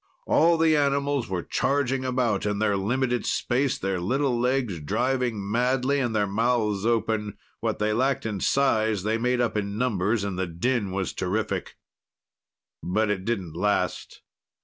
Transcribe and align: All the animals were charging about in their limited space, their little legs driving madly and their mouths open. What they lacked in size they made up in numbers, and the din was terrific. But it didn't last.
All 0.25 0.57
the 0.57 0.75
animals 0.75 1.29
were 1.29 1.43
charging 1.43 2.03
about 2.03 2.43
in 2.47 2.57
their 2.57 2.75
limited 2.75 3.23
space, 3.23 3.77
their 3.77 3.99
little 3.99 4.35
legs 4.39 4.79
driving 4.79 5.51
madly 5.51 5.99
and 5.99 6.15
their 6.15 6.25
mouths 6.25 6.87
open. 6.87 7.37
What 7.59 7.77
they 7.77 7.93
lacked 7.93 8.25
in 8.25 8.39
size 8.39 9.03
they 9.03 9.19
made 9.19 9.39
up 9.41 9.55
in 9.55 9.77
numbers, 9.77 10.23
and 10.23 10.39
the 10.39 10.47
din 10.47 10.89
was 10.89 11.13
terrific. 11.13 11.75
But 12.81 13.11
it 13.11 13.25
didn't 13.25 13.55
last. 13.55 14.21